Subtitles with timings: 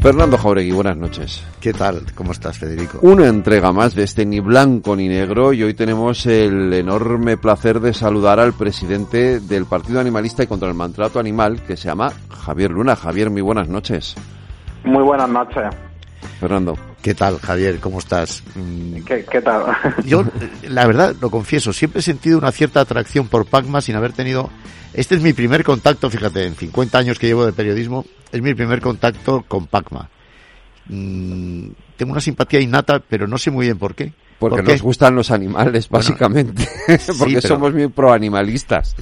[0.00, 1.44] Fernando Jauregui, buenas noches.
[1.60, 2.06] ¿Qué tal?
[2.14, 3.00] ¿Cómo estás, Federico?
[3.02, 7.80] Una entrega más de este ni blanco ni negro y hoy tenemos el enorme placer
[7.80, 12.14] de saludar al presidente del Partido Animalista y contra el Maltrato Animal, que se llama
[12.30, 12.96] Javier Luna.
[12.96, 14.14] Javier, muy buenas noches.
[14.84, 15.64] Muy buenas noches.
[16.40, 16.78] Fernando.
[17.02, 17.78] ¿Qué tal, Javier?
[17.78, 18.42] ¿Cómo estás?
[19.04, 19.64] ¿Qué, qué tal?
[20.06, 20.24] Yo,
[20.66, 24.48] la verdad, lo confieso, siempre he sentido una cierta atracción por Pacma sin haber tenido...
[24.94, 28.54] Este es mi primer contacto, fíjate, en 50 años que llevo de periodismo, es mi
[28.54, 30.08] primer contacto con Pacma.
[30.88, 34.12] Mm, tengo una simpatía innata, pero no sé muy bien por qué.
[34.38, 34.72] Porque ¿Por qué?
[34.72, 36.66] nos gustan los animales, básicamente.
[37.18, 38.96] Porque pero- somos muy proanimalistas.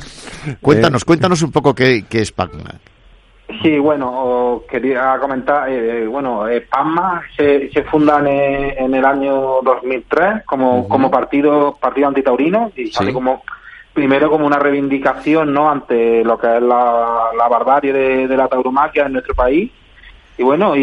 [0.60, 2.74] Cuéntanos, Eh, cuéntanos un poco qué, qué es Pacma.
[3.62, 9.04] Sí, bueno, quería comentar, eh, bueno, eh, PASMA se, se funda en, eh, en el
[9.04, 13.14] año 2003 como, como partido partido antitaurino y sale Sí.
[13.14, 13.42] como
[13.98, 18.46] primero como una reivindicación no ante lo que es la, la barbarie de, de la
[18.46, 19.72] tauromaquia en nuestro país.
[20.36, 20.80] Y bueno y,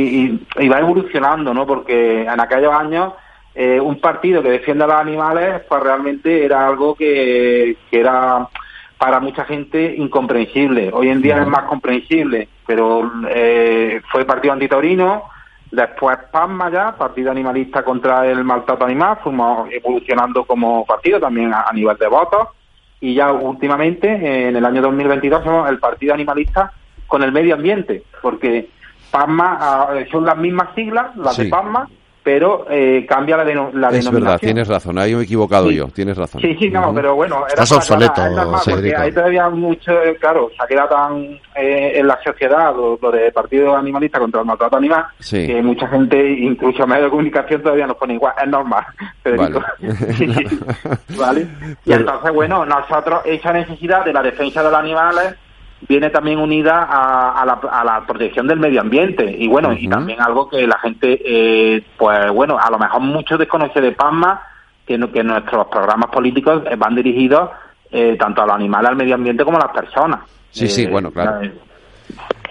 [0.57, 3.13] y- y va evolucionando no porque en aquellos años
[3.55, 8.49] eh, un partido que defiende a los animales pues realmente era algo que, que era
[8.97, 10.89] para mucha gente incomprensible.
[10.93, 15.23] Hoy en día es más comprensible pero eh, fue partido antitaurino
[15.71, 21.61] después PASMA ya partido animalista contra el maltrato animal fuimos evolucionando como partido también a,
[21.69, 22.49] a nivel de votos
[23.05, 26.71] y ya últimamente, eh, en el año 2022, somos el partido animalista
[27.05, 28.67] con el medio ambiente, porque
[29.11, 31.43] PASMA ah, son las mismas siglas, las Sí.
[31.43, 31.87] de PASMA,
[32.25, 34.13] pero eh, cambia la, deno- la Es denominación.
[34.23, 34.97] verdad, tienes razón.
[34.97, 35.75] Ahí me he equivocado Sí.
[35.75, 36.41] yo, tienes razón.
[36.41, 38.33] Sí, sí, no, pero bueno, era Estás obsoleto, es
[38.73, 41.21] porque hay todavía mucho, claro, se ha quedado tan
[41.55, 45.45] eh, en la sociedad lo, lo de partido animalista contra el maltrato animal, Sí.
[45.45, 48.83] que mucha gente, incluso medios de comunicación, todavía nos pone igual, es normal,
[49.23, 49.61] Federico.
[49.79, 49.95] Vale.
[50.15, 50.59] Sí, sí.
[51.19, 51.41] ¿Vale?
[51.41, 51.45] Y
[51.85, 55.35] Pero- entonces, bueno, nosotros, esa necesidad de la defensa de los animales
[55.87, 59.87] viene también unida a, a la, a la protección del medio ambiente y bueno y
[59.87, 64.41] también algo que la gente eh, pues bueno a lo mejor mucho desconoce de PASMA
[64.87, 67.49] que, no- que nuestros programas políticos eh, van dirigidos
[67.91, 70.89] eh, tanto a los animales al medio ambiente como a las personas Sí, sí, Eh,
[70.89, 71.41] bueno, claro.
[71.43, 71.53] eh,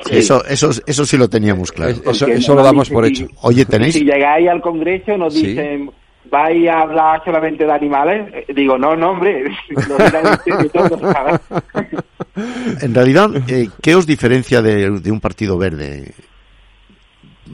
[0.04, 0.16] sí.
[0.18, 1.92] Eso, eso, eso sí lo teníamos claro.
[1.92, 3.26] Es- Eso, eso lo damos dice por hecho.
[3.40, 3.94] Oye, ¿tenéis?
[3.94, 5.46] Si llegáis al Congreso nos Sí.
[5.46, 5.90] dicen,
[6.30, 8.46] ¿vais a hablar solamente de animales?
[8.48, 9.44] Digo, no, no, hombre,
[9.88, 11.40] lógicamente de todo, ¿sabes?
[12.36, 16.12] En realidad, eh, ¿qué os diferencia de, de un partido verde?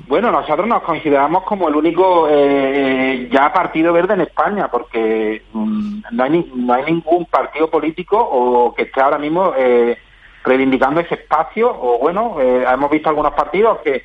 [0.07, 6.03] Bueno, nosotros nos consideramos como el único eh, ya partido verde en España, porque mm,
[6.13, 9.99] no, hay ni- no hay ningún partido político o que esté ahora mismo eh,
[10.45, 14.05] reivindicando ese espacio, o bueno, eh, hemos visto algunos partidos que,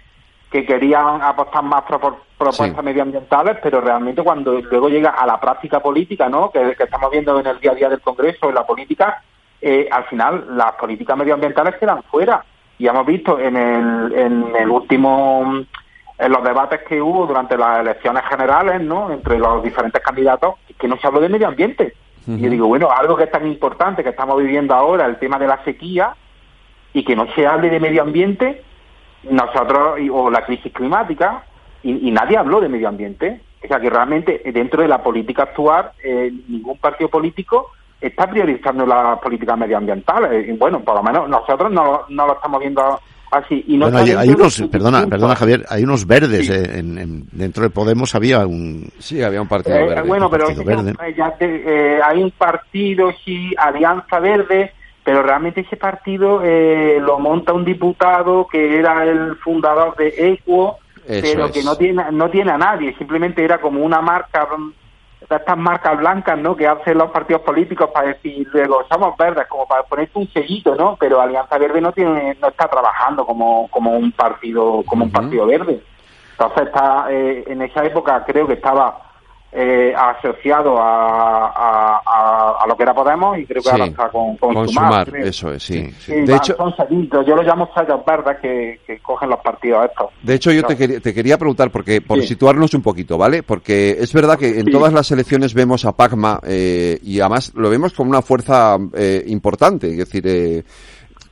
[0.52, 2.00] que querían apostar más por
[2.36, 2.86] por propuestas Sí.
[2.86, 6.52] medioambientales, pero realmente cuando luego llega a la práctica política, ¿no?
[6.52, 9.24] que, que estamos viendo en el día a día del Congreso, en la política,
[9.62, 12.44] eh, al final las políticas medioambientales quedan fuera.
[12.78, 15.64] Y hemos visto en el, en el último,
[16.18, 19.12] en los debates que hubo durante las elecciones generales, ¿no?
[19.12, 21.94] Entre los diferentes candidatos, que no se habló de medio ambiente.
[22.28, 25.38] Y yo digo, bueno, algo que es tan importante que estamos viviendo ahora, el tema
[25.40, 26.16] de la sequía,
[26.94, 28.64] y que no se hable de medio ambiente,
[29.30, 31.44] nosotros, y- o la crisis climática,
[31.84, 33.42] y, y nadie habló de medio ambiente.
[33.64, 37.72] O sea que realmente dentro de la política actual, eh, ningún partido político
[38.08, 40.48] está priorizando las políticas medioambientales.
[40.48, 43.00] Y bueno, por lo menos nosotros no, no lo estamos viendo
[43.32, 43.64] así.
[43.68, 47.24] Y no Bueno, hay, hay unos, perdona, perdona Javier, hay unos verdes eh, en- en-
[47.32, 50.02] dentro de Podemos había un Sí, había un partido Eh, verde.
[50.08, 50.94] bueno, pero Partido ese Verde.
[51.08, 51.64] eh, ya te-
[51.98, 54.72] eh, hay un partido, sí, Alianza Verde,
[55.04, 60.78] pero realmente ese partido eh, lo monta un diputado que era el fundador de Equo,
[61.08, 61.52] Eso pero es.
[61.52, 64.48] que no tiene no tiene a nadie, simplemente era como una marca
[65.30, 66.56] estas marcas blancas, ¿no?
[66.56, 70.76] Que hacen los partidos políticos para decir luego somos verdes, como para ponerte un sellito,
[70.76, 70.96] ¿no?
[71.00, 75.46] Pero Alianza Verde no tiene no está trabajando como como un partido como un partido
[75.46, 75.82] verde.
[76.32, 79.05] Entonces está eh, en esa época creo que estaba
[79.58, 83.86] eh, asociado a, a, a, a lo que era Podemos y creo que Sí, ahora
[83.86, 85.90] está con, con, con Sumar, Sumar, eso es, sí.
[86.00, 89.86] Sí, De hecho, son sellitos, yo los llamo sellos verdes que, que cogen los partidos
[89.86, 90.10] estos.
[90.22, 90.78] De hecho, yo te, No.
[90.80, 92.28] quería, te quería preguntar, porque por Sí.
[92.28, 93.44] situarnos un poquito, ¿vale?
[93.44, 97.70] Porque es verdad que en todas las elecciones vemos a Pacma eh, y además lo
[97.70, 100.64] vemos como una fuerza eh, importante, es decir, eh,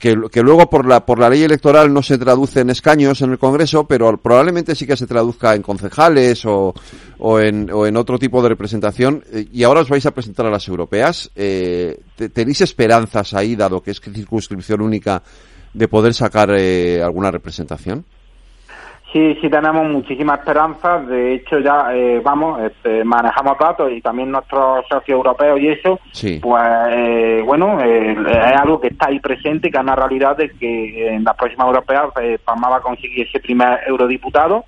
[0.03, 3.31] que, que, luego por la, por la ley electoral no se traduce en escaños en
[3.31, 6.73] el Congreso, pero probablemente sí que se traduzca en concejales o,
[7.19, 9.23] o, en, o en otro tipo de representación.
[9.31, 11.31] Eh, y ahora os vais a presentar a las europeas.
[11.37, 12.01] Eh,
[12.33, 15.23] ¿Tenéis esperanzas ahí, dado que es circunscripción única,
[15.73, 18.03] de poder sacar eh, alguna representación?
[19.13, 21.07] Sí, sí tenemos muchísimas esperanzas.
[21.07, 25.99] De hecho, ya eh, vamos, este, manejamos datos y también nuestros socios europeos y eso.
[26.41, 30.49] Pues eh, bueno, eh, es algo que está ahí presente, que es una realidad de
[30.49, 34.65] que en las próximas europeas eh, Palma va a conseguir ese primer eurodiputado.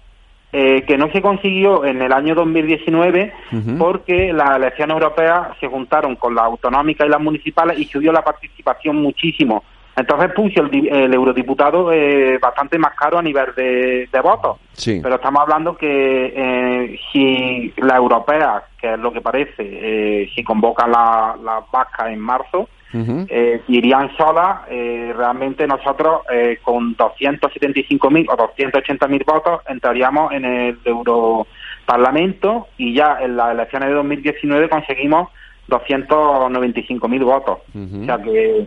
[0.51, 3.33] que no se consiguió en el año 2019
[3.77, 8.23] porque las elecciones europeas se juntaron con las autonómicas y las municipales y subió la
[8.23, 9.63] participación muchísimo.
[9.97, 14.57] Entonces puso el, eurodiputado eh, bastante más caro a nivel de, votos.
[14.73, 14.99] Sí.
[15.01, 20.43] Pero estamos hablando que eh, si la europea, que es lo que parece, eh, si
[20.43, 22.69] convoca las la vascas en marzo,
[23.67, 26.21] irían solas, realmente nosotros
[26.61, 33.95] con 275.000 o 280.000 votos entraríamos en el Europarlamento y ya en las elecciones de
[33.95, 35.29] 2019 conseguimos
[35.67, 37.57] 295.000 votos.
[37.75, 38.65] O sea que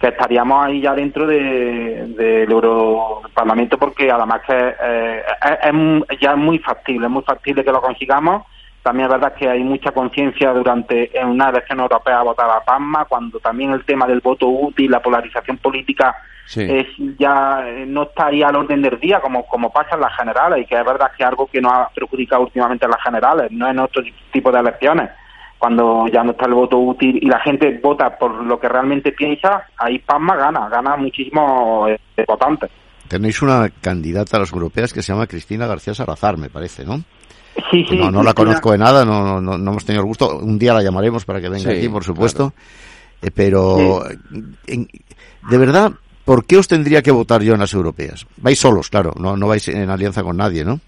[0.00, 5.22] que estaríamos ahí ya dentro del de, Europarlamento porque además que eh,
[5.62, 8.44] es, ya es muy factible, es muy factible que lo consigamos.
[8.82, 13.06] También es verdad que hay mucha conciencia durante en una elección europea votar a PASMA,
[13.06, 16.14] cuando también el tema del voto útil, la polarización política
[16.54, 16.86] es,
[17.18, 20.66] ya eh, no estaría al orden del día como, como pasa en las generales y
[20.66, 23.68] que es verdad que es algo que nos ha perjudicado últimamente en las generales, no
[23.68, 25.10] en otro tipo de elecciones
[25.58, 29.12] cuando ya no está el voto útil y la gente vota por lo que realmente
[29.12, 32.70] piensa, ahí Pasma gana, gana muchísimo eh, votantes.
[33.08, 37.02] Tenéis una candidata a las europeas que se llama Cristina García Salazar, me parece, ¿no?
[37.70, 37.96] Sí, sí.
[37.96, 40.38] No, no la conozco de nada, no, no, no, hemos tenido el gusto.
[40.38, 42.52] Un día la llamaremos para que venga aquí, por supuesto.
[43.22, 44.04] Eh, pero,
[44.66, 45.92] de verdad,
[46.24, 48.26] ¿por qué os tendría que votar yo en las europeas?
[48.36, 50.80] Vais solos, claro, no, no vais en alianza con nadie, ¿no?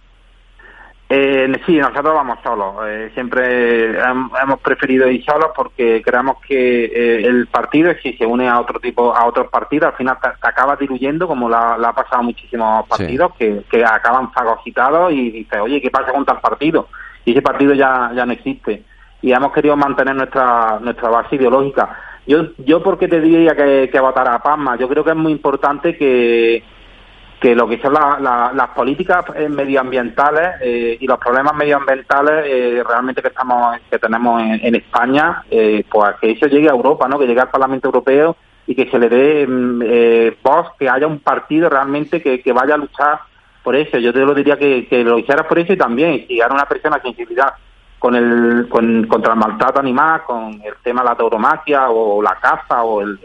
[1.10, 2.74] Eh, sí, nosotros vamos solos.
[2.86, 8.46] Eh, siempre hemos preferido ir solos porque creemos que eh, el partido, si se une
[8.46, 12.18] a otro tipo, a otros partidos, al final te, acaba diluyendo, como la, ha pasado
[12.18, 16.88] a muchísimos partidos, que, acaban fagocitados y dices, oye, ¿qué pasa con tal partido?
[17.24, 18.82] Y ese partido ya, ya no existe.
[19.22, 21.88] Y hemos querido mantener nuestra, nuestra base ideológica.
[22.26, 24.76] Yo, yo ¿por qué te diría que, que votar a Pasma?
[24.76, 26.62] Yo creo que es muy importante que
[27.40, 33.22] que lo que son las políticas eh, medioambientales eh, y los problemas medioambientales eh, realmente
[33.22, 35.44] que estamos que tenemos en, España
[35.90, 38.36] pues que eso llegue a Europa no que llegue al Parlamento Europeo
[38.66, 42.78] y que se le dé mm, voz que haya un partido realmente que, vaya a
[42.78, 43.20] luchar
[43.62, 43.98] por eso.
[43.98, 47.00] Yo te lo diría que, lo hicieras por eso y también si hay una persona
[47.00, 47.54] sensibilidad
[47.98, 52.36] con el con, contra el maltrato animal con el tema de la tauromaquia o la
[52.36, 53.18] caza o el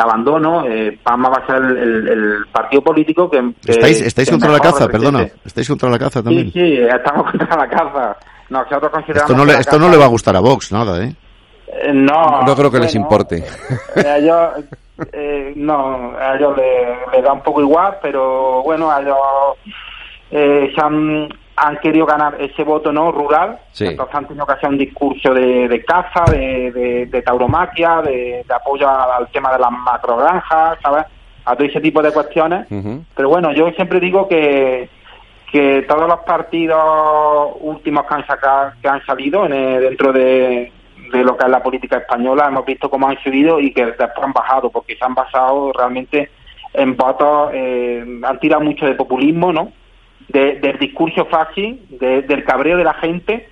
[0.00, 3.52] abandono, eh, PAMA va a ser el, partido político que...
[3.66, 5.26] ¿Estáis, estáis contra la caza, perdona?
[5.44, 6.52] ¿Estáis contra la caza también?
[6.52, 8.16] Sí, sí, estamos contra la caza.
[8.48, 11.14] Nosotros consideramos esto no, le, esto no le va a gustar a Vox, nada, ¿eh?
[11.68, 13.44] eh no, no creo que les importe.
[13.96, 14.64] A ellos,
[15.12, 19.16] eh, no, a ellos les, da un poco igual, pero bueno, a ellos
[20.30, 24.68] eh, se han han querido ganar ese voto no rural, entonces han tenido que hacer
[24.68, 31.04] un discurso de, caza, de, de, tauromaquia, de, apoyo al tema de las macrogranjas, ¿sabes?
[31.44, 32.66] A todo ese tipo de cuestiones.
[33.14, 34.88] Pero bueno, yo siempre digo que,
[35.52, 40.72] que todos los partidos últimos que han, sacado, que han salido dentro de,
[41.12, 44.32] lo que es la política española, hemos visto cómo han subido y que después han
[44.32, 46.30] bajado, porque se han basado realmente
[46.72, 49.70] en votos, eh, han tirado mucho de populismo, ¿no?
[50.28, 53.48] Del discurso fácil, del cabreo de la gente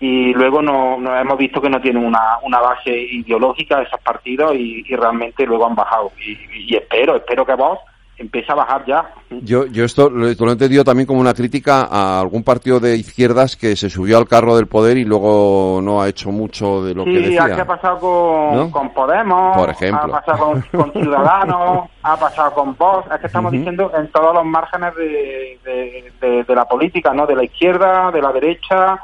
[0.00, 4.82] y luego no, hemos visto que no tienen una, una base ideológica esos partidos y,
[4.96, 6.10] realmente luego han bajado.
[6.18, 7.78] Y, espero, espero que vos
[8.20, 9.14] empiece a bajar ya.
[9.30, 13.56] Yo, yo esto lo, he entendido también como una crítica a algún partido de izquierdas
[13.56, 17.04] que se subió al carro del poder y luego no ha hecho mucho de lo
[17.04, 17.46] que decía.
[17.46, 20.14] Sí, ha pasado con, con Podemos, Por ejemplo.
[20.14, 24.44] ha pasado con, Ciudadanos, ha pasado con Vox, es que estamos diciendo en todos los
[24.44, 27.26] márgenes de, de, la política, ¿no?
[27.26, 28.98] De la izquierda, de la derecha.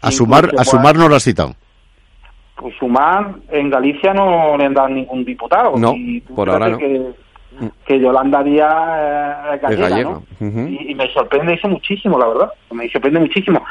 [0.00, 1.54] A sumar, a sumar no lo has citado.
[2.56, 5.76] Pues sumar, en Galicia no le han dado ningún diputado.
[5.76, 5.94] No,
[6.34, 7.14] por ahora no que
[7.88, 10.22] Yolanda Díaz es gallega, ¿no?
[10.40, 13.64] y, me sorprende eso muchísimo, la verdad, me sorprende muchísimo.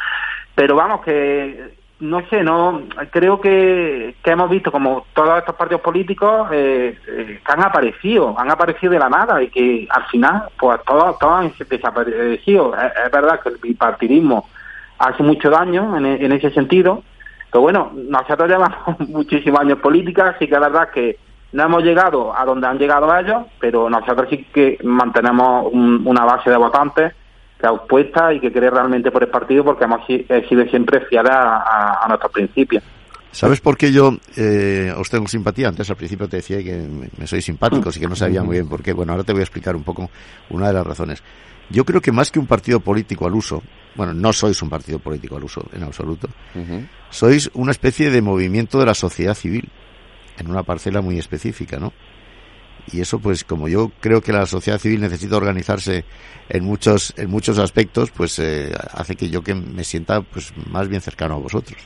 [0.56, 1.72] Pero vamos, que
[2.02, 7.40] no sé, no creo que, que hemos visto como todos estos partidos políticos eh, eh,
[7.46, 11.54] han aparecido, han aparecido de la nada y que al final, pues todos, todos han
[11.70, 12.74] desaparecido.
[12.76, 14.50] Es, verdad que el bipartidismo
[14.98, 17.04] hace mucho daño en, ese sentido,
[17.52, 21.18] pero bueno, nosotros llevamos muchísimos años políticas y que es verdad que
[21.54, 26.50] no hemos llegado a donde han llegado ellos, pero nosotros sí que mantenemos una base
[26.50, 27.14] de votantes
[27.60, 31.32] que ha opuesta y que cree realmente por el partido porque hemos sido siempre fieles
[31.34, 32.84] a, nuestros principios.
[33.32, 35.70] ¿Sabes por qué yo eh, os tengo simpatía?
[35.70, 36.86] Antes al principio te decía que
[37.18, 38.92] me, soy simpático, y que no sabía muy bien por qué.
[38.92, 40.10] Bueno, ahora te voy a explicar un poco
[40.50, 41.24] una de las razones.
[41.70, 43.64] Yo creo que más que un partido político al uso,
[43.96, 46.28] bueno, no sois un partido político al uso en absoluto,
[47.10, 49.70] sois una especie de movimiento de la sociedad civil
[50.38, 51.94] en una parcela muy específica, ¿no?
[52.92, 56.04] Y eso, pues, como yo creo que la sociedad civil necesita organizarse
[56.50, 60.88] en muchos, en muchos aspectos, pues eh, hace que yo que me sienta, pues, más
[60.90, 61.78] bien cercano a vosotros.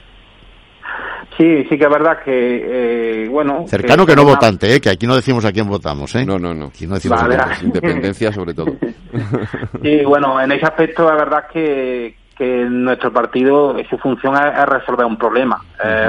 [1.38, 3.66] Sí, sí que es verdad que, eh, bueno...
[3.68, 4.80] Cercano que, no votante, ¿eh?
[4.80, 6.26] que aquí no decimos a quién votamos, ¿eh?
[6.26, 6.68] No, no, no.
[6.68, 8.68] Aquí no decimos a Independencia sobre todo.
[9.82, 15.06] sí, bueno, en ese aspecto es verdad que, que nuestro partido, su función es, resolver
[15.06, 15.62] un problema.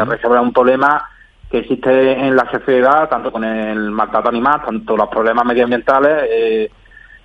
[0.07, 1.11] resolver un problema
[1.51, 6.71] que existe en la sociedad, tanto con el maltrato animal, tanto los problemas medioambientales, eh,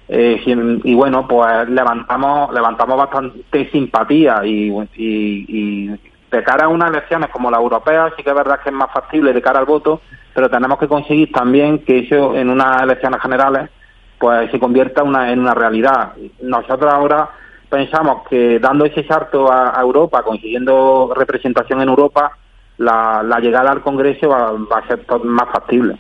[0.08, 7.30] eh, y, bueno, pues levantamos levantamos bastante simpatía y, y, de cara a unas elecciones
[7.30, 10.02] como la europea, sí que es verdad que es más factible de cara al voto,
[10.34, 13.70] pero tenemos que conseguir también que eso en unas elecciones generales
[14.18, 16.14] pues se convierta una, en una realidad.
[16.42, 17.30] Nosotros ahora
[17.70, 22.38] pensamos que dando ese salto a Europa, consiguiendo representación en Europa,
[22.82, 25.98] la, llegada al Congreso va, a ser más factible.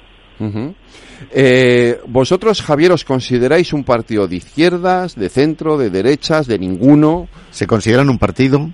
[1.32, 7.28] Eh, ¿Vosotros, Javier, os consideráis un partido de izquierdas, de centro, de derechas, de ninguno?
[7.52, 8.70] ¿Se consideran un partido?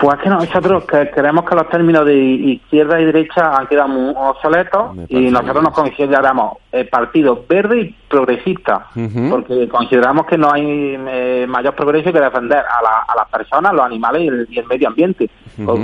[0.00, 4.14] Pues es que nosotros creemos que los términos de izquierda y derecha han quedado muy
[4.16, 8.86] obsoletos y nosotros nos consideramos el partido verde y progresista,
[9.28, 14.48] porque consideramos que no hay eh, mayor progreso que defender a, las personas, los animales
[14.48, 15.28] y el, medio ambiente,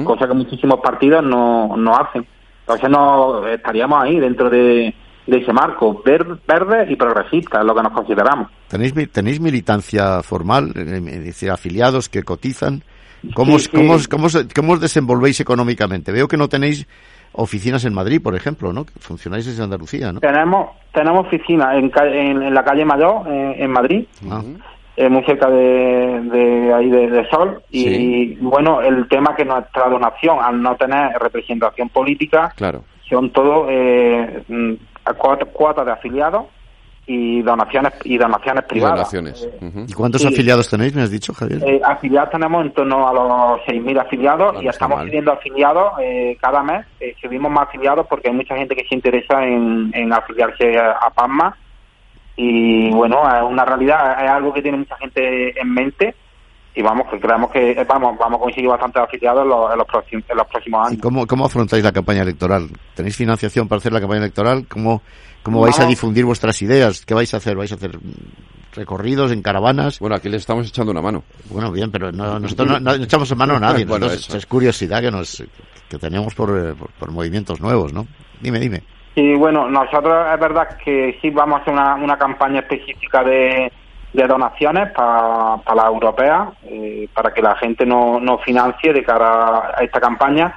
[0.05, 2.27] cosa que muchísimos partidos no, no hacen.
[2.61, 4.95] Entonces no estaríamos ahí dentro de,
[5.27, 8.49] ese marco, verde, y progresista, es lo que nos consideramos.
[8.69, 12.83] ¿Tenéis, tenéis militancia formal, decir, afiliados que cotizan?
[13.35, 13.57] ¿Cómo,
[14.55, 16.13] cómo, os desenvolvéis económicamente?
[16.13, 16.87] Veo que no tenéis
[17.33, 18.87] oficinas en Madrid, por ejemplo, ¿no?
[18.99, 20.21] Funcionáis desde Andalucía, ¿no?
[20.21, 21.91] Tenemos, tenemos oficinas en,
[22.43, 24.43] en, la calle Mayor, en, Madrid, ah.
[24.97, 27.63] eh, muy cerca de, ahí de, Sol.
[27.71, 32.85] Y, bueno, el tema que nuestra donación, al no tener representación política, claro.
[33.09, 34.75] son todos eh, mm,
[35.53, 36.47] cuotas de afiliados
[37.07, 39.15] y donaciones y donaciones privadas.
[39.87, 41.63] ¿Y cuántos afiliados tenéis, me has dicho, Javier?
[41.65, 46.63] Eh, afiliados tenemos en torno a los 6.000 afiliados y estamos pidiendo afiliados eh, cada
[46.65, 46.85] mes.
[46.99, 51.57] Eh, subimos más afiliados porque hay mucha gente que se interesa en, afiliarse a, PASMA
[52.35, 56.15] y bueno, es una realidad, es algo que tiene mucha gente en mente
[56.75, 59.79] y vamos, que creemos que eh, vamos, vamos a conseguir bastantes afiliados en los, en
[59.79, 60.99] los, próximos, en los próximos años.
[60.99, 62.69] ¿Y cómo, cómo afrontáis la campaña electoral?
[62.95, 64.67] ¿Tenéis financiación para hacer la campaña electoral?
[64.69, 65.01] ¿Cómo,
[65.47, 67.07] ¿Cómo vais a difundir vuestras ideas?
[67.07, 67.57] ¿Qué vais a hacer?
[67.57, 68.01] ¿Vais a hacer
[68.75, 70.01] recorridos en caravanas?
[70.01, 71.23] Bueno, aquí les estamos echando una mano.
[71.51, 73.85] Bueno, bien, pero nosotros no, echamos en mano a nadie.
[73.87, 75.45] bueno, es curiosidad que nos
[75.89, 78.09] que tenemos por, por, movimientos nuevos, ¿no?
[78.41, 78.83] Dime, dime.
[79.15, 83.71] Sí, bueno, nosotros es verdad que sí vamos a hacer una, una campaña específica de,
[84.13, 89.75] de donaciones para la europea, eh, para que la gente no, no financie de cara
[89.79, 90.53] a esta campaña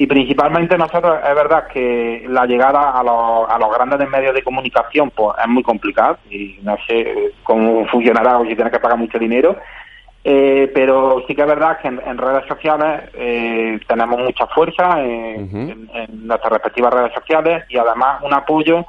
[0.00, 4.44] y principalmente nosotros es verdad que la llegada a los, a los grandes medios de
[4.44, 8.96] comunicación pues es muy complicada y no sé cómo funcionará o si tienes que pagar
[8.96, 9.56] mucho dinero.
[10.22, 15.88] Eh, pero sí que es verdad que en, redes sociales eh, tenemos mucha fuerza en,
[16.26, 18.84] nuestras respectivas redes sociales y además un apoyo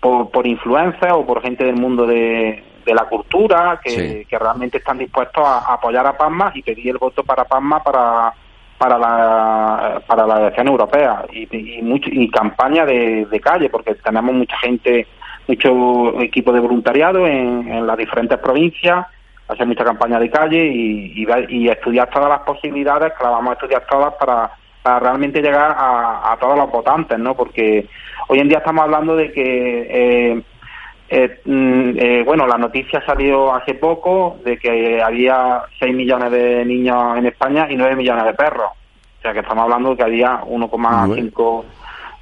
[0.00, 4.98] por, por influencia o por gente del mundo de, la cultura que, que realmente están
[4.98, 8.32] dispuestos a, apoyar a Pasma y pedir el voto para Pasma para
[8.78, 14.56] para la, para la elección europea y, y, y campaña de, calle, porque tenemos mucha
[14.58, 15.06] gente,
[15.46, 19.06] mucho equipo de voluntariado en, las diferentes provincias,
[19.48, 23.54] hacer mucha campaña de calle y, y, estudiar todas las posibilidades, que las vamos a
[23.54, 24.50] estudiar todas para,
[24.82, 27.34] para realmente llegar a, todos los votantes, ¿no?
[27.34, 27.86] Porque
[28.28, 30.42] hoy en día estamos hablando de que eh,
[31.16, 36.64] eh, mm, eh, bueno, la noticia salió hace poco de que había 6 millones de
[36.64, 38.70] niños en España y 9 millones de perros.
[39.18, 41.64] O sea que estamos hablando de que había 1,5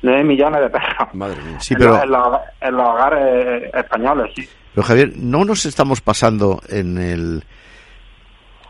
[0.02, 1.08] 9 millones de perros.
[1.58, 2.02] Sí, pero...
[2.02, 4.46] en, los, hogares españoles, sí.
[4.74, 7.44] Pero Javier, no nos estamos pasando en el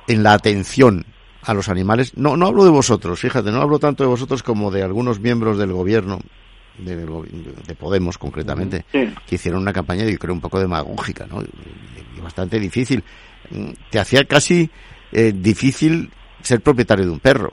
[0.07, 1.05] en la atención
[1.43, 2.17] a los animales.
[2.17, 5.59] No, no hablo de vosotros, fíjate, no hablo tanto de vosotros como de algunos miembros
[5.59, 6.21] del gobierno
[6.79, 11.43] de, Podemos concretamente, que hicieron una campaña, yo creo, un poco demagógica, ¿no?
[11.43, 13.03] Y bastante difícil.
[13.91, 14.71] Te hacía casi
[15.13, 16.11] eh, difícil
[16.41, 17.53] ser propietario de un perro.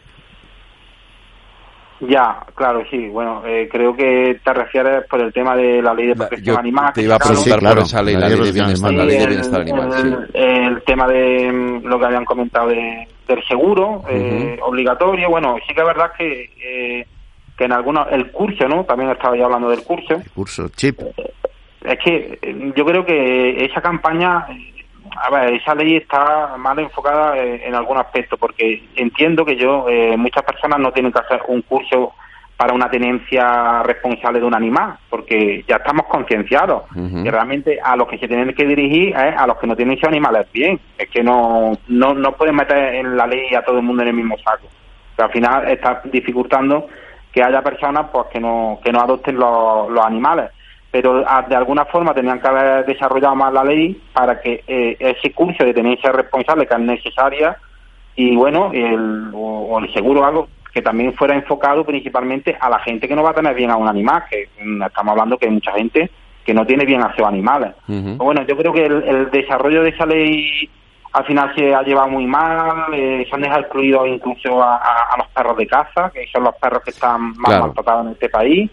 [2.01, 3.09] Ya, claro, sí.
[3.09, 6.59] Bueno, eh, creo que te refieres por el tema de la ley de protección Yo
[6.59, 6.93] animal.
[6.93, 7.75] te iba a preguntar Sí, claro.
[7.75, 9.07] por esa ley, la La ley de bienestar, la animal.
[9.07, 10.07] ley de el, bienestar animal, sí.
[10.33, 10.43] el-
[10.75, 15.29] el tema de mm, lo que habían comentado de, del seguro eh, obligatorio.
[15.29, 17.05] Bueno, sí que es verdad que, eh,
[17.59, 18.85] que en algunos, el curso, ¿no?
[18.85, 20.15] También estaba ya hablando del curso.
[20.33, 20.97] Curso chip.
[21.83, 24.85] Es que eh, yo creo que esa campaña, eh,
[25.17, 29.89] a ver, esa ley está mal enfocada eh, en algún aspecto, porque entiendo que yo,
[29.89, 32.13] eh, muchas personas no tienen que hacer un curso
[32.55, 37.23] para una tenencia responsable de un animal, porque ya estamos concienciados Ujú.
[37.23, 39.97] que realmente a los que se tienen que dirigir es a los que no tienen
[39.97, 40.79] esos animales bien.
[40.97, 44.09] Es que no, no, no pueden meter en la ley a todo el mundo en
[44.09, 44.67] el mismo saco.
[45.17, 46.87] Que al final está dificultando
[47.31, 50.50] que haya personas pues que no, que no adopten los, los animales.
[50.91, 54.98] Pero a- de alguna forma tenían que haber desarrollado más la ley para que eh,
[55.00, 57.55] ese curso de tenencia responsable que es necesaria
[58.15, 62.79] y bueno, el, o, o el seguro algo que también fuera enfocado principalmente a la
[62.79, 65.45] gente que no va a tener bien a un animal, que mm, estamos hablando que
[65.48, 66.09] hay mucha gente
[66.45, 67.71] que no tiene bien a sus animales.
[67.88, 68.15] Ujú.
[68.17, 70.69] Bueno, yo creo que el, el desarrollo de esa ley
[71.11, 75.13] al final se ha llevado muy mal, eh, se han dejado excluidos incluso a, a-
[75.13, 77.65] a los perros de caza, que son los perros que están más Claro.
[77.65, 78.69] maltratados en este país,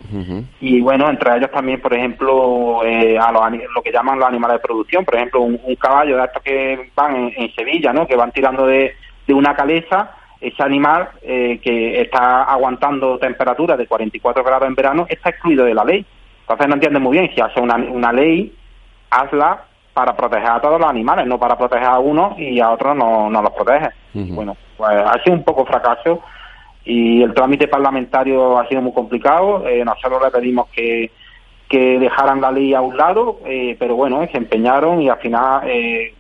[0.61, 3.43] y bueno, entre ellos también, por ejemplo, eh, a los,
[3.75, 6.91] lo que llaman los animales de producción, por ejemplo, un, un caballo de estos que
[6.95, 8.07] van en, en Sevilla, ¿no?
[8.07, 8.95] que van tirando de,
[9.27, 15.07] de una caleza, ese animal eh, que está aguantando temperaturas de 44 grados en verano
[15.09, 16.05] está excluido de la ley.
[16.43, 18.55] Entonces no entiende muy bien si hace una, una ley,
[19.11, 19.65] hazla
[19.97, 23.31] para proteger a todos los animales, no para proteger a unos y a otros no,
[23.31, 23.89] no los protege.
[24.13, 26.21] Bueno, pues ha sido un poco fracaso
[26.85, 29.67] y el trámite parlamentario ha sido muy complicado.
[29.67, 31.11] Eh, nosotros le pedimos que,
[31.67, 35.67] que dejaran la ley a un lado, eh, pero bueno, se empeñaron y al final
[35.67, 36.13] eh,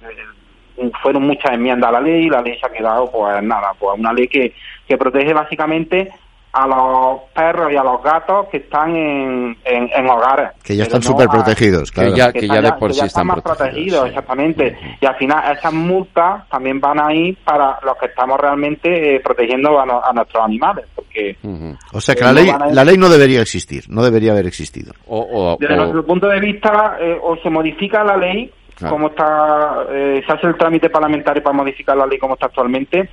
[0.78, 3.73] eh, fueron muchas enmiendas a la ley y la ley se ha quedado, pues nada,
[3.78, 4.54] pues una ley que,
[4.88, 6.11] que protege básicamente
[6.59, 10.51] a los perros y a los gatos que están en, en, en hogares.
[10.63, 12.15] Que ya están no súper protegidos, claro.
[12.17, 14.09] ya- que están de por que sí están más protegidos, protegidos, sí.
[14.09, 14.79] exactamente.
[15.01, 19.21] Y al final esas multas también van a ir para los que estamos realmente eh,
[19.21, 21.77] protegiendo a, no- a nuestros animales, porque Ujú.
[21.93, 24.47] O sea que Eh, la ley, a- la ley no debería existir, no debería haber
[24.47, 24.92] existido.
[25.07, 28.95] O, o- desde o- nuestro punto de vista eh, o se modifica la ley Claro.
[28.95, 33.09] como está, eh, se hace el trámite parlamentario para modificar la ley como está actualmente,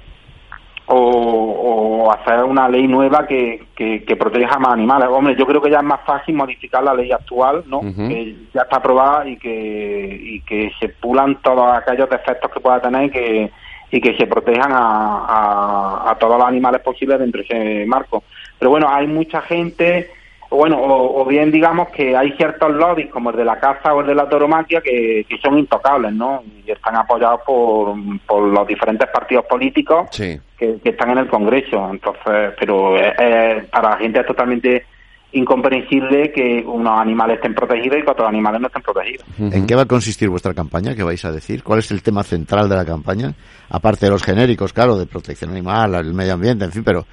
[0.87, 5.07] o, o hacer una ley nueva que, que, que proteja más animales.
[5.09, 7.81] Hombre, yo creo que ya es más fácil modificar la ley actual, ¿no?
[7.81, 12.81] Que ya está aprobada y que, y que se pulan todos aquellos defectos que pueda
[12.81, 13.51] tener y que,
[13.91, 18.23] y que se protejan a, a, a todos los animales posibles dentro de ese marco.
[18.59, 20.09] Pero bueno, hay mucha gente,
[20.53, 23.93] o bueno, o, o bien digamos que hay ciertos lobbies como el de la caza
[23.93, 26.43] o el de la tauromaquia que, que son intocables, ¿no?
[26.63, 27.95] Y están apoyados por,
[28.27, 30.39] por los diferentes partidos políticos Sí.
[30.57, 31.89] que, que están en el Congreso.
[31.89, 34.85] Entonces, pero eh, para la gente es totalmente
[35.31, 39.25] incomprensible que unos animales estén protegidos y que otros animales no estén protegidos.
[39.39, 40.93] ¿En qué va a consistir vuestra campaña?
[40.95, 41.63] ¿Qué vais a decir?
[41.63, 43.33] ¿Cuál es el tema central de la campaña?
[43.69, 47.05] Aparte de los genéricos, claro, de protección animal, el medio ambiente, en fin, pero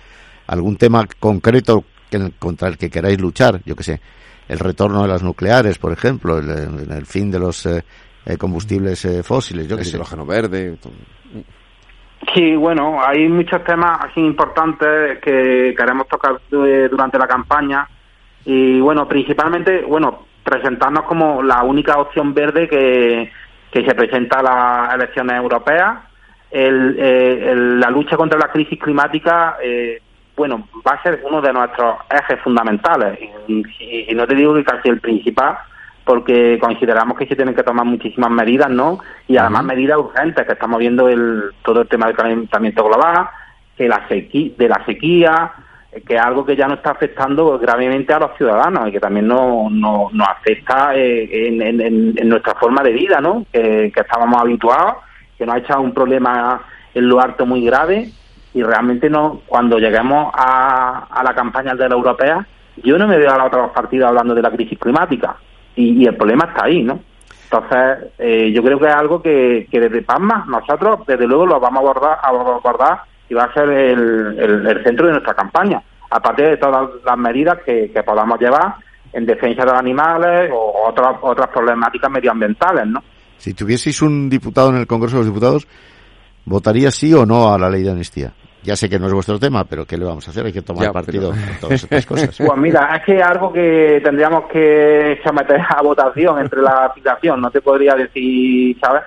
[0.46, 4.00] algún tema concreto que- contra el que queráis luchar, yo qué sé,
[4.48, 7.84] el retorno de las nucleares, por ejemplo, el, el- el fin de los eh,
[8.26, 9.96] eh, combustibles eh, fósiles, yo El qué sé.
[9.96, 10.76] hidrógeno verde.
[10.82, 10.92] todo.
[12.34, 17.88] Sí, bueno, hay muchos temas así importantes que queremos tocar eh, durante la campaña
[18.44, 23.30] y bueno, principalmente, bueno, presentarnos como la única opción verde que,
[23.72, 25.98] que se presenta a las elecciones europeas.
[26.50, 30.00] El, eh, el- la lucha contra la crisis climática, eh,
[30.40, 34.54] bueno, va a ser uno de nuestros ejes fundamentales y, y- y no te digo
[34.54, 35.58] que casi el principal,
[36.04, 39.00] porque consideramos que se tienen que tomar muchísimas medidas, ¿no?
[39.28, 43.28] Y además medidas urgentes, que estamos viendo el, todo el tema del calentamiento global,
[43.76, 45.52] que la sequía, de la sequía,
[46.06, 49.26] que es algo que ya nos está afectando gravemente a los ciudadanos y que también
[49.28, 51.80] nos no, nos afecta eh, en, en-
[52.16, 53.44] en- nuestra forma de vida, ¿no?
[53.52, 54.94] Que, que estábamos habituados,
[55.36, 56.62] que nos ha echado un problema
[56.94, 58.08] en lo alto muy grave
[58.54, 62.46] y realmente no cuando lleguemos a, a la campaña de la europea,
[62.82, 65.36] yo no me veo a los otros partidos hablando de la crisis climática
[65.76, 66.98] y, y el problema está ahí, ¿no?
[67.44, 71.58] Entonces, eh, yo creo que es algo que, que desde Pasma nosotros, desde luego, lo
[71.60, 75.34] vamos a abordar, a abordar y va a ser el, el- el centro de nuestra
[75.34, 78.76] campaña, aparte de todas las medidas que, que podamos llevar
[79.12, 83.02] en defensa de los animales o otras otras problemáticas medioambientales, ¿no?
[83.36, 85.66] Si tuvieseis un diputado en el Congreso de los Diputados,
[86.44, 88.32] ¿votaría sí o no a la ley de amnistía?
[88.62, 90.44] Ya sé que no es vuestro tema, pero ¿qué le vamos a hacer?
[90.46, 92.36] Hay que tomar Ya, partido pero- con todas estas cosas.
[92.46, 97.50] Pues mira, es que algo que tendríamos que someter a votación entre la aplicación, no
[97.50, 99.02] te podría decir, ¿sabes?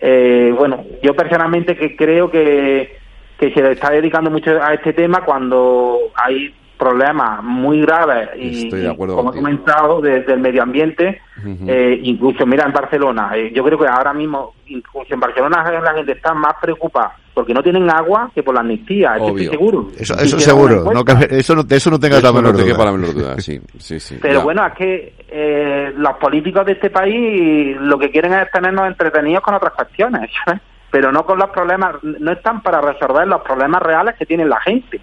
[0.00, 2.98] Eh, bueno, yo personalmente que creo que,
[3.38, 8.64] que se le está dedicando mucho a este tema cuando hay problemas muy graves y,
[8.64, 11.22] Estoy de acuerdo como he comentado, desde el medio ambiente,
[11.68, 15.94] eh, incluso mira en Barcelona, eh, yo creo que ahora mismo, incluso en Barcelona la
[15.94, 19.44] gente está más preocupada porque no tienen agua que por la amnistía, eso Obvio.
[19.44, 19.88] estoy seguro.
[19.96, 22.84] Eso, eso que seguro, no, eso no, de eso no tengas la Eso menor duda.
[22.84, 24.18] la menor duda, sí, sí, sí.
[24.20, 24.44] Pero ya.
[24.44, 29.42] bueno, es que eh, los políticos de este país lo que quieren es tenernos entretenidos
[29.42, 30.60] con otras cuestiones, ¿sabes?
[30.90, 34.60] pero no con los problemas, no están para resolver los problemas reales que tiene la
[34.60, 35.00] gente.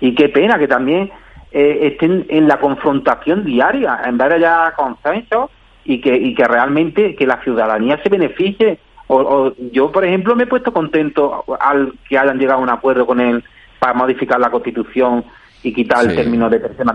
[0.00, 1.10] Y qué pena que también
[1.52, 5.50] eh, estén en la confrontación diaria, en vez de ya consenso
[5.84, 8.78] y que, y que realmente que la ciudadanía se beneficie.
[9.08, 12.70] O, o yo, por ejemplo, me he puesto contento al que hayan llegado a un
[12.70, 13.42] acuerdo con él
[13.78, 15.24] para modificar la Constitución
[15.62, 16.16] y quitar el Sí.
[16.16, 16.92] término de persona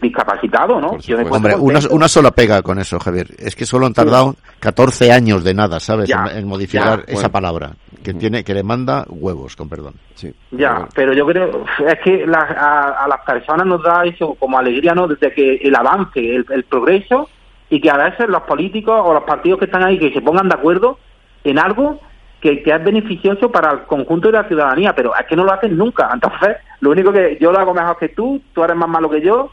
[0.00, 0.98] discapacitado, ¿no?
[0.98, 3.26] Yo me Hombre, una, una sola pega con eso, Javier.
[3.38, 6.08] Es que solo han tardado 14 años de nada, ¿sabes?
[6.08, 7.30] Ya, en, en modificar ya, esa bueno.
[7.32, 7.70] palabra.
[8.02, 9.94] Que tiene, que le manda huevos, con perdón.
[10.16, 10.32] Sí.
[10.50, 14.58] Ya, pero yo creo, es que la- a, a las personas nos da eso como
[14.58, 15.06] alegría, ¿no?
[15.06, 17.28] Desde que el avance, el, el progreso,
[17.70, 20.48] y que a veces los políticos o los partidos que están ahí que se pongan
[20.48, 20.98] de acuerdo
[21.44, 22.00] en algo
[22.40, 25.52] que, que es beneficioso para el conjunto de la ciudadanía, pero es que no lo
[25.52, 26.10] hacen nunca.
[26.12, 29.20] Entonces, lo único que yo lo hago mejor que tú, tú eres más malo que
[29.20, 29.52] yo.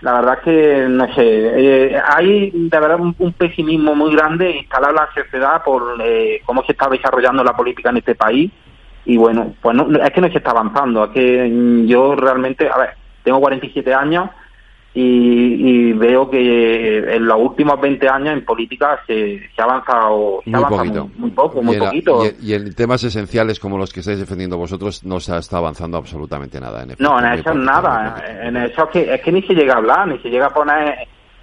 [0.00, 4.90] La verdad es que, no sé, eh, hay de verdad un, pesimismo muy grande instalado
[4.90, 8.52] en la sociedad por eh, cómo se está desarrollando la política en este país
[9.04, 12.68] y bueno, pues no- es que no se está avanzando, es que mm, yo realmente,
[12.68, 12.90] a ver,
[13.24, 14.30] tengo 47 años
[14.98, 20.40] y, y veo que en los últimos 20 años en política se, se ha avanzado,
[20.42, 21.04] se Muy avanza poquito.
[21.08, 22.22] muy, muy poco, muy y, poquito.
[22.40, 26.58] y- en temas esenciales como los que estáis defendiendo vosotros no se está avanzando absolutamente
[26.58, 26.82] nada.
[26.82, 29.74] En efecto, No, en eso nada, en eso es que, es que ni se llega
[29.74, 30.94] a hablar, ni se llega a poner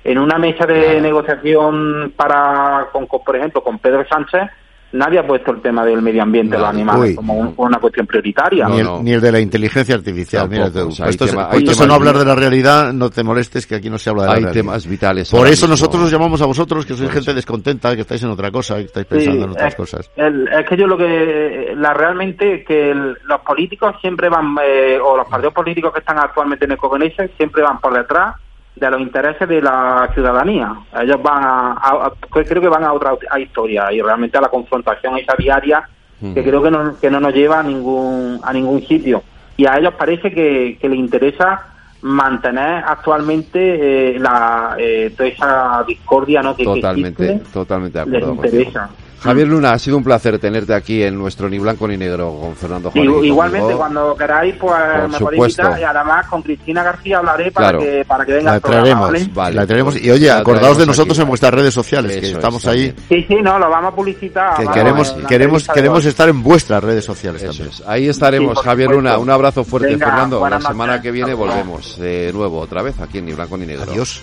[0.04, 1.02] en una mesa de Nada.
[1.02, 4.50] negociación para, con, con, por ejemplo, con Pedro Sánchez,
[4.94, 7.16] nadie ha puesto el tema del medio ambiente, los animales, Uy.
[7.16, 8.68] como un- una cuestión prioritaria.
[8.68, 9.02] ni, el, no.
[9.04, 10.48] ni el de la inteligencia artificial.
[10.50, 10.88] Mira tú.
[10.88, 13.10] o sea, Puestos- hay tema- hay puestos a temas no hablar de la realidad, no
[13.10, 14.62] te molestes que aquí no se habla de la Hay realidad.
[14.62, 15.30] temas vitales.
[15.32, 15.68] Por eso mismo.
[15.70, 17.34] nosotros os llamamos a vosotros, que sois gente eso.
[17.34, 20.12] descontenta, que estáis en otra cosa, que estáis Sí, pensando en otras es, cosas.
[20.16, 24.98] el- es que yo lo que la realmente que el- los políticos siempre van eh,
[25.04, 28.36] o los partidos políticos que están actualmente en el Congreso siempre van por detrás
[28.76, 30.74] de los intereses de la ciudadanía.
[31.00, 34.42] Ellos van a, a- a- creo que van a otra a historia y realmente a
[34.42, 35.88] la confrontación esa diaria
[36.34, 39.22] que creo que no, que no nos lleva a ningún a ningún sitio.
[39.58, 41.62] Y a ellos parece que, que les interesa
[42.02, 48.02] mantener actualmente eh, la eh, toda esa discordia no que, que Totalmente, existe, totalmente de
[48.02, 48.90] acuerdo interesa.
[49.24, 52.56] Javier Luna, ha sido un placer tenerte aquí en nuestro Ni Blanco ni Negro con
[52.56, 53.24] Fernando Juan.
[53.24, 57.70] Igualmente, cuando queráis, pues Por me podéis invitar y además con Cristina García hablaré para
[57.70, 57.80] Claro.
[57.80, 59.30] que para que venga La traeremos, ¿vale?
[59.34, 59.96] Vale, la traeremos.
[60.04, 61.24] Y oye, la acordaos de nosotros aquí.
[61.24, 62.94] en vuestras redes sociales, que es, estamos ahí.
[63.10, 64.56] Sí, sí, no, lo vamos a publicitar.
[64.58, 67.70] Que vamos, queremos, queremos, queremos estar en vuestras redes sociales Eso también.
[67.70, 67.84] es.
[67.88, 69.10] Ahí estaremos, Sí, Javier supuesto.
[69.10, 69.18] Luna.
[69.20, 70.48] Un abrazo fuerte, Venga, Fernando.
[70.50, 71.04] La semana noches.
[71.04, 73.90] que viene volvemos de nuevo, otra vez, aquí en Ni Blanco ni Negro.
[73.90, 74.22] Adiós.